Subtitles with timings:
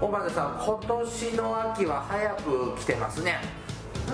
[0.00, 3.40] 大魔さん今年の秋は早く来てますね。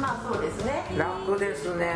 [0.00, 0.84] まあそうですね。
[0.96, 1.92] 楽ですね。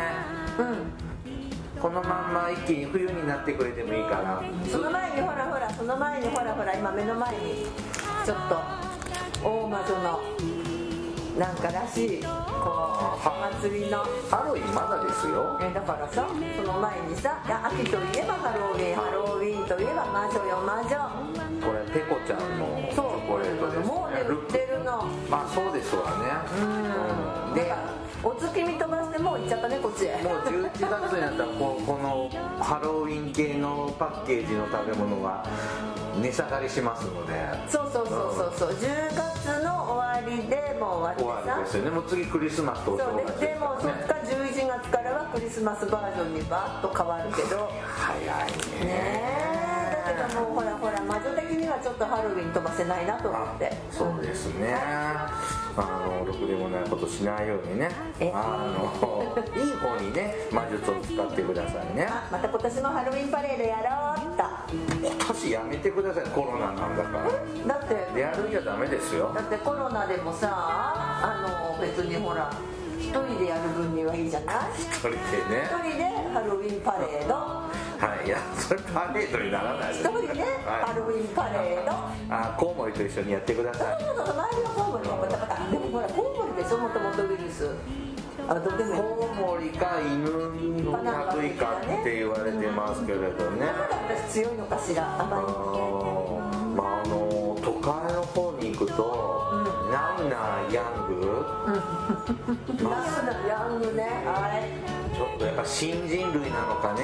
[0.59, 1.81] うん。
[1.81, 7.65] このまんま一気に冬になってくれてもいいからその前にほらほらその前にほらほら今目の前に
[8.25, 8.59] ちょっと
[9.47, 10.19] 大魔女の
[11.39, 14.03] なんからしいこう祭りの。
[14.29, 15.57] ハロウィンまだですよ。
[15.61, 21.28] えだからさその前にさ秋といえばハロウィンハロウィンといえば魔女よ魔女
[21.93, 25.05] ペコちゃんのチョコレートですもうね売ってるの。
[25.29, 26.61] まあそうですわね。
[26.61, 27.53] うん。
[27.55, 27.73] で
[28.21, 30.17] お月見飛ばしてもう行っちゃったねこっちへ。
[30.21, 35.43] もう11月になったらここのハロウィン系のパッケージの食べ物が
[36.21, 37.33] 値下がりしますので。
[37.67, 38.69] そうそうそうそうそう。
[38.71, 41.51] 10月の終わりでもう終終わってさ。
[41.51, 41.89] わりですよね。
[41.91, 47.71] もう次クリスマスとおそう正月ででもそっか11月からはクリスマスバージョンにバーッと変わるけど。
[47.83, 48.93] 早いね。
[48.93, 49.48] ね
[50.13, 53.71] けどもうほらほら魔女的にはちょっとハロウィン飛ばせないなと思って。
[53.91, 54.75] そうですね。
[54.75, 55.31] あ
[55.77, 57.89] のろくでもないことしないようにね。
[58.19, 58.31] え？
[58.33, 58.83] あの
[59.55, 62.07] いい方にね魔術を使ってくださいね。
[62.09, 64.39] あまた今年もハロウィンパレードやろうっ
[64.99, 67.29] 今年やめてくださいコロナなんだから。
[67.29, 68.19] とだって。
[68.19, 69.31] やるんじゃダメですよ。
[69.33, 72.51] だってコロナでもさあの別にほら
[72.99, 74.55] 一人でやる分にはいいじゃない？
[74.77, 75.21] 一人でね。
[75.65, 77.68] 一人でハロウィンパレード
[77.99, 79.93] はいいやそれパレードにならない。
[79.93, 81.91] です一人でハロウィンパレード。
[82.33, 84.03] あコウモリと一緒にやってください。
[84.03, 87.75] そうそうそう周りはコウモリもバタバタでもほらコウモリでしょもともとウイルス
[88.47, 90.95] あどうでコウモリか犬の
[91.41, 93.65] 類かって言われてますけれどね。
[93.67, 99.51] だから私強いのかしらああまああの都会の方に行くと、
[99.91, 101.45] ナウナヤング、
[102.77, 107.03] り ナスなヤングねはいちょっとやっぱ新人類なのかね、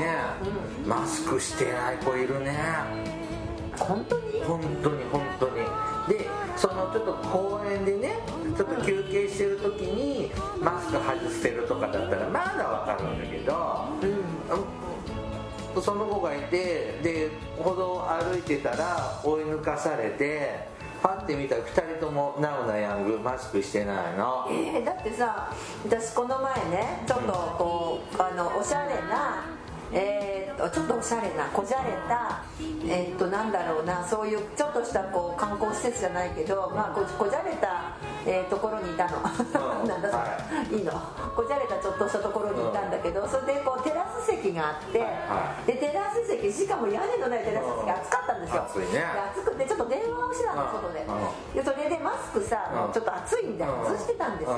[0.85, 2.55] マスクしてない子いるね。
[3.77, 4.41] 本当に？
[4.41, 5.55] 本当に本当に。
[6.07, 6.25] で
[6.55, 8.19] そのちょっと公園でね
[8.55, 10.31] ちょっと休憩してる時に
[10.61, 13.89] マスク外してるとかだったらまだわかるんだけど、
[15.81, 20.69] その子がいてで歩道を歩いてたら追い抜かされて
[21.03, 24.47] パッて見たら2人ともナウナヤングマスクしてないの。
[24.49, 25.51] えーだってさ
[25.85, 29.45] 私この前ねちょっとこうあのおしゃれな
[29.91, 32.43] えー、とちょっとおしゃれなこじゃれた
[32.87, 40.81] えー、となんだろうなそういうちょっとしたこう観光施設じゃないけど、まあ、ここじゃれた、えーところにいたの、うんなんだそれ、、はい。
[40.81, 40.91] いの。
[41.35, 49.05] こじゃれたちょっとしたところにいたんだけど、それでこうテラス席があって、はでテラス席しかも屋根のないテラス席が暑かったんですよ、暑いね。
[49.05, 54.57] で暑くてちょっと電話をしてたのうん外で,、うでそれでマスクさ、うんちょっと暑いんでうん外してたんですよ、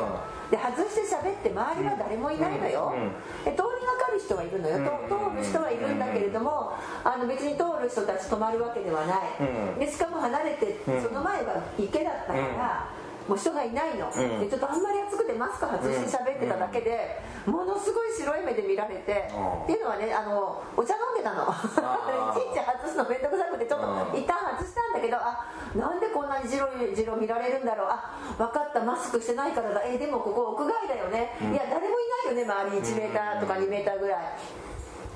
[0.51, 2.95] で外して喋って周りは誰もいないのよ、
[3.44, 4.79] 通りがかる人はいるのよ、
[5.09, 6.72] と通る人はいるんだけれども
[7.03, 9.79] あの別に通る人たち止まるわけではない、うん。
[9.79, 11.03] でしかも離れて、うん。
[11.03, 12.88] その前は池だったから、
[13.28, 14.40] もう人がいないの、うん。
[14.40, 19.64] でちょっとあんまり暑くてマスク外して喋ってただけで、ものすごい白い目で見られて、うん。
[19.64, 21.44] っていうのはねあのお茶飲んでたの。
[21.44, 24.20] いちいち外すの面倒くさくてちょっとうん。
[24.20, 27.88] 一旦外したんだけどあなんでこんなに白い白見られるんだろう。
[27.92, 29.84] あ分かったマスクしてないからだ。
[29.84, 32.78] えでもここ屋外だよね、いや誰もいないよね周り。
[32.78, 34.20] に1メーターとか2メーターぐらい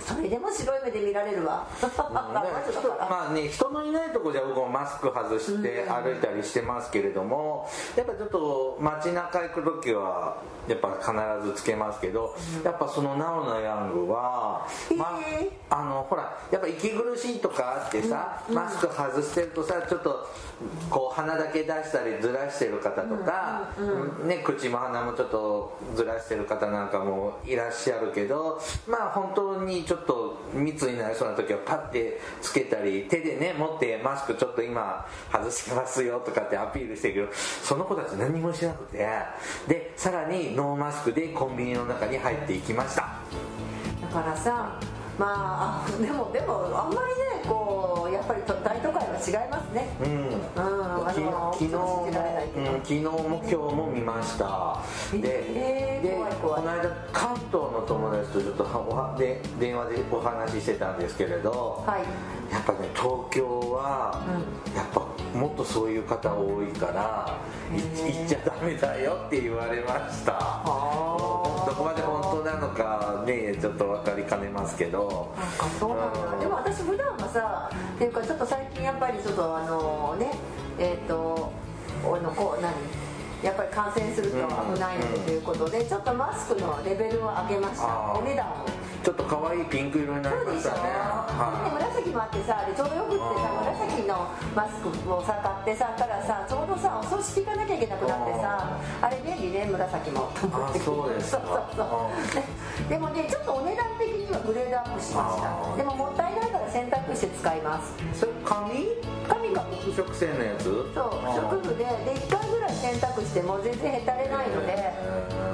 [0.06, 1.68] それでも白い目で見られるわ、
[2.10, 15.20] まあね 人のいないとこじゃ僕もマスク外して歩いたりしてますけれども、やっぱちょっと街中行く時はやっぱ必ずつけますけど、やっぱそのナオナヤングは、ま
[15.70, 20.28] あのほらやっぱ息苦しいとかあってさ、マスク外してるとさちょっと
[20.90, 23.70] こう鼻だけ出したりずらしてる方とか、
[24.26, 39.06] ね、口も鼻もちょっとずらしてる方なんかもいらっしゃるけどまあ本当にちょっとちょっと密になりそうな時はパッてつけたり手でね持ってマスクちょっと今外してますよとかってアピールしてるけどその子たち何もしなくて。
[39.68, 43.20] でさらにノーマスクでコンビニの中に入っていきました。
[44.02, 44.80] だからさ
[45.20, 49.88] まあでもでもあんまりねこうやっぱり大都会違いますね。
[50.04, 50.28] うん。
[50.28, 52.08] うんあきの昨日も、
[52.84, 54.82] 昨日も今日も見ました。
[55.12, 62.02] で,、えーでこの間関東の友達とちょっとはで電話でお話ししてたんですけれど、はい。
[62.52, 64.22] やっぱね東京は、
[64.76, 65.02] やっぱ
[65.38, 67.38] もっとそういう方多いから
[67.72, 70.34] い行っちゃダメだよって言われました。
[70.38, 75.34] あどこまで本当なのかねちょっと分かりかねますけど。
[75.80, 76.40] そうなんだ、うん。
[76.40, 77.70] でも私普段はさ
[78.02, 80.32] っていうかちょっと最近やっぱりちょっとあのね
[80.80, 81.52] えっ、と
[82.04, 82.74] あのこう何？
[83.46, 88.14] やっぱり感染すると危ないのでということで、ちょっとマスクのレベルを上げました。
[88.14, 88.66] お値段を
[89.02, 100.30] ちょっと可愛いピンク色になりそうでしょ、ましたねはで紫もあってさちょうどよくってさ紫のマスクをさ買ってさからさちょうどさお葬式行かなきゃいけなくなってさあれ便利ね紫も。
[100.38, 100.80] と思って。
[100.80, 101.90] あそうですそうかそう
[102.30, 102.46] そ
[102.86, 102.90] う。
[102.90, 105.50] でもねちょっとお値段的にはグレードアップしました。
[105.78, 107.98] でももったいないから洗濯して使います。
[107.98, 108.86] いそれ紙？
[109.26, 110.66] 紙が服飾線のやつ？
[110.66, 110.86] そう
[111.26, 111.50] あー。
[111.50, 114.74] 食具でで1回ぐらい洗濯しても全然へたれないので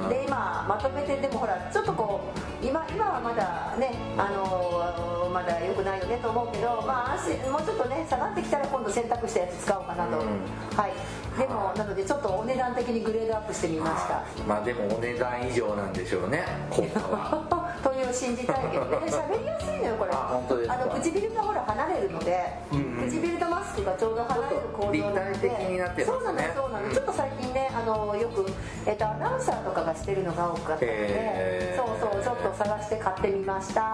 [0.10, 2.22] で今まとめてでもほらちょっとこ
[2.64, 10.78] う今今はまだねあのまだ良くないよねと思うけどまあもうちょっとね下がってきたら今度洗濯したやつ使おうかなと、うん。
[10.78, 14.24] はいでもなのでちょっとお値段的にグレードアップしてみました。
[14.48, 17.78] まあでもお値段以上なんでしょうね効果は。
[17.84, 18.98] という信じたいけどね。
[19.08, 20.12] 喋りやすいのよこれ。
[20.14, 23.10] あの唇がほら離れるので、うんうん。
[23.10, 26.06] 唇とマスクがちょうど離れる構造なので。
[26.06, 26.94] そうなのそうなの、うん。
[26.94, 28.46] ちょっと最近ねあのよく、
[28.86, 33.82] えっとアナウンサーとかがしてるのが多かったので、そうそうちょっと探して買ってみました。
[33.82, 33.90] は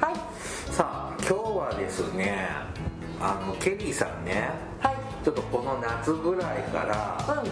[0.00, 0.04] い。
[0.04, 0.14] はい。
[0.72, 2.48] さあ今日はですね
[3.20, 4.87] あのケリーさんねはい
[5.28, 7.50] ちょっとこの夏ぐらいからうん。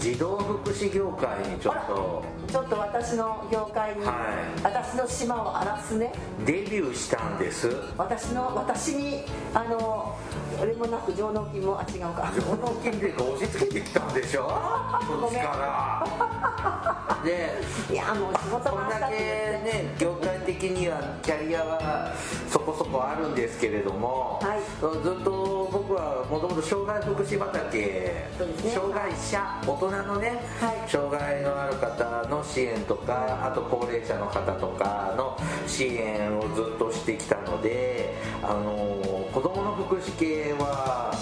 [0.00, 4.62] 児童福祉業界にちょっとちょっと私の業界に、はい。
[4.62, 6.12] 私の島を荒らすね。
[6.46, 7.68] デビューしたんです。
[7.96, 10.16] 私の私にあの
[10.60, 12.32] あれもなく上納金もあ違うか。
[12.34, 14.42] 上納金で押し付けてきたんでしょ？
[14.46, 17.18] こっちから。
[17.24, 17.50] で
[17.90, 22.12] いやもう仕事こんだけね業界的にはキャリアは
[22.48, 24.60] そこそこあるんですけれども、はい。
[25.02, 28.30] ずっと僕はもともと障害福祉畑、ね。
[28.72, 30.88] 障害者大人のね、はい。
[30.88, 38.14] 障害のある方の支援とかあと高齢者の方とかの支援をずっとしてきたので
[38.44, 41.14] あの子どもの福祉系は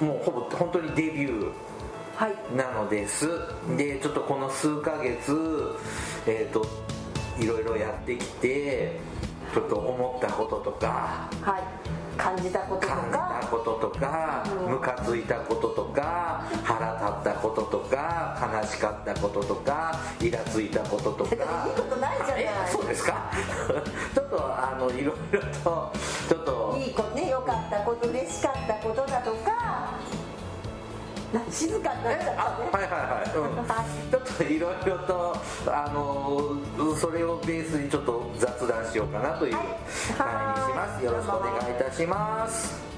[0.00, 1.52] もうほぼ本当にデビュー
[2.16, 3.28] はいなのです。
[3.76, 5.32] でちょっとこの数ヶ月
[6.26, 6.66] えっ、と
[7.38, 8.98] いろいろやってきて
[9.52, 11.62] ちょっと思ったこととかはい。
[12.16, 14.72] 感じたことと感じたかこととかうん。
[14.72, 21.34] ムカついたこととか腹立ったこととか悲しかったこととかイラついたこととか。
[21.36, 21.38] いい
[21.74, 22.44] ことないじゃない
[25.00, 25.92] いろいろと
[26.28, 29.94] ちょっといいことね良かったこと嬉しかったことだとか
[31.32, 32.84] な静かになっちゃあったね。
[32.84, 33.56] はいはいはい、うん。
[33.56, 39.64] はいちょっといろいろとあのそれをベースにちょっと雑談しようかなというはい。
[39.64, 42.95] 会にします、はいよろしくお願いいたします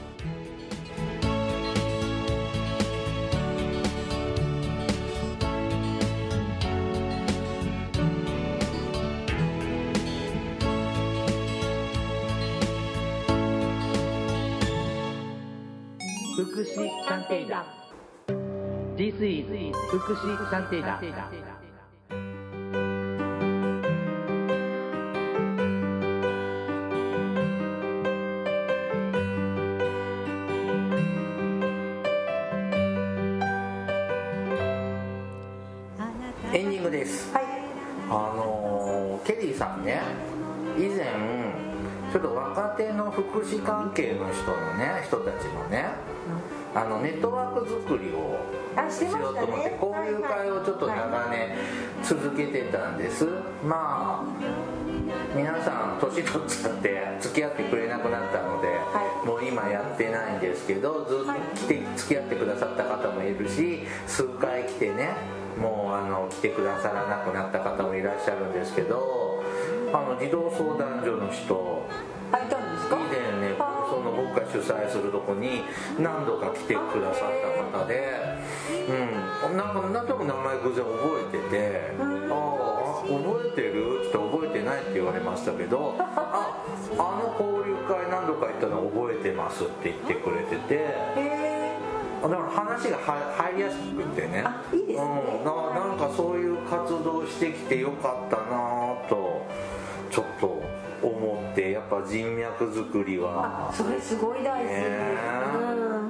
[16.78, 17.64] 祉探偵団
[18.96, 19.46] This is
[19.90, 21.00] 福祉探偵団
[36.52, 37.30] エンディングです。
[37.34, 37.44] はい。
[38.10, 40.00] あのケリーさんね
[40.78, 41.04] 以前
[42.10, 46.07] ちょっと若手の福祉関係の人のね人たちのね
[46.74, 48.38] あのネットワーク作りを
[48.76, 51.56] あしようと思って交流会をちょっと長年
[52.02, 53.26] 続けてたんです。
[53.64, 54.24] まあ
[55.34, 58.74] 皆さん年取っちゃって付き合ってくれなくなったので、は
[59.24, 59.26] い。
[59.26, 65.10] もう今やってないんですけどずっと来て付き合ってくださった方もいるし数回来てね
[65.58, 69.42] もうあの来てくださらなくなった方もいらっしゃるんですけど
[69.92, 71.88] あの児童相談所の人
[74.18, 75.62] 僕が主催するとこに
[75.98, 78.18] 何度か来てくださった方で
[78.88, 79.56] うん。
[79.56, 86.64] なんかなんとなく名前偶然覚えてて「ああ覚えてる?」って言って「覚えてない」って言われましたけど「あ
[86.98, 90.84] あの交流会何度か行ったの覚えてます」って言ってくれてて
[92.20, 94.42] だから話がは入りやすくてね。
[94.44, 95.06] あいいですね。
[95.38, 99.46] うん、ななんかそういう活動してきてよかったなと
[100.10, 100.57] ちょっと
[101.88, 103.68] ぱ人脈作りは。
[103.70, 105.16] あそれすごい大事、ね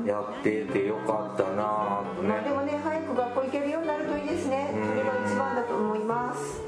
[0.01, 0.07] うん。
[0.07, 2.29] やっててよかったなとね。
[2.29, 4.71] まあ、でもね早く学校行けるようになるといいですね。
[4.75, 4.89] うん。
[4.89, 6.61] それが一番だと思います。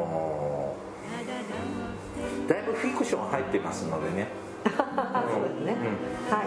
[2.49, 4.29] だいぶフィクション入ってますのでね。
[4.67, 4.77] そうで
[5.51, 5.77] すね、
[6.31, 6.47] はい。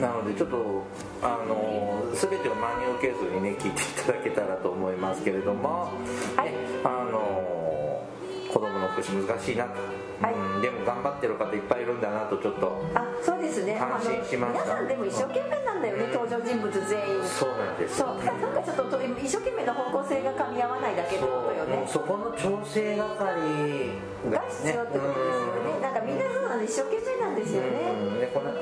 [0.00, 0.82] なのでちょっと
[1.22, 5.88] あのー全てを真に受けずにね聞いていただけたらと思いますけれども、
[6.36, 6.50] はい。
[6.52, 7.61] ねあのー
[8.52, 9.80] 子供の福祉難しいなと、
[10.20, 10.34] はい。
[10.34, 13.80] うんでも頑張ってる方いっぱいいるんだなとちょっとあそうですね。
[13.80, 14.64] 安心しました。
[14.64, 17.24] 皆さんでも一生懸命なんだよね登場人物全員。
[17.24, 17.96] そうなんです。
[17.96, 18.08] そう。
[18.20, 21.82] なんかちょっとと一生懸命な方向性が噛み合わないだけってことよね。
[21.88, 23.96] そこの調整係
[24.30, 25.80] がが必要ってことですよね。
[25.80, 27.68] なんかみんなそうなんで一生懸命なんですよね。
[27.90, 28.20] うん。
[28.20, 28.52] ねこの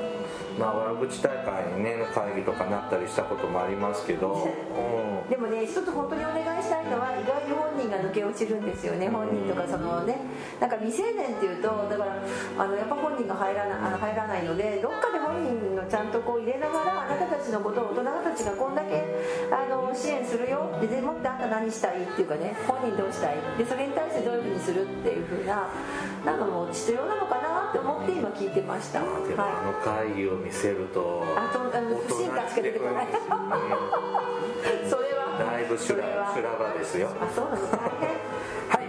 [0.61, 4.45] まあ悪口大会にね会議とかなったりしたこともありますけど、
[5.25, 5.29] うん。
[5.29, 10.21] でもね一つ本当にお願いしたいのは意外に本人が抜け落ちるんですよね本人とかそのね。
[10.59, 12.13] なんか未成年っていうとだから
[12.59, 19.03] あのやっぱ本人が入らなあの入らないのでどっかで本人のちゃんとこう入れながらあなたたちのことを大人たちがこんだけ
[19.49, 23.37] あの支援するよででもってあんた何したいっていうかね本人どうしたい？
[23.57, 25.67] でそれに対してどういうふうにするっていうふうな
[26.25, 31.25] なのも必要なのかなって思って今聞いてました、はあの会議を見せると
[32.61, 33.07] てこない。
[34.89, 35.37] それは。
[35.39, 36.03] だいぶ修羅
[36.57, 37.09] 場ですよ。
[37.19, 38.09] あそうなの大変。
[38.09, 38.30] はい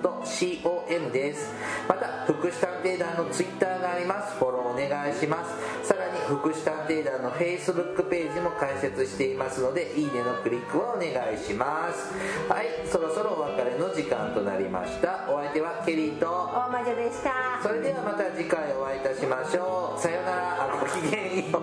[1.11, 1.55] です。
[1.89, 4.37] また福祉探偵団のツイッターがあります。
[4.39, 5.87] フォローお願いします。
[5.87, 12.13] さらに福祉探偵団の Facebook ページも開設していますのでいいねのクリックをお願いします。
[12.49, 15.27] はいそろそろお別れの時間となりました。
[15.29, 16.27] お相手はケリーと。
[16.27, 17.61] 大魔女でした。
[17.63, 20.01] それではまた次回お会いいたしましょう。
[20.01, 20.65] さようなら。
[20.65, 21.63] あごきげんよう。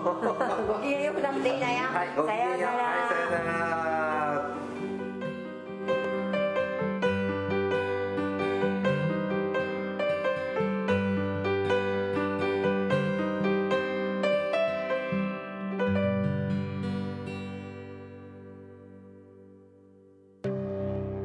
[0.68, 2.50] ご機嫌よくなくていいなよ、はいごきげんよう。
[2.50, 3.13] はいさようなら、さよ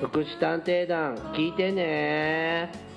[0.00, 2.87] 福祉探偵団聞いてね。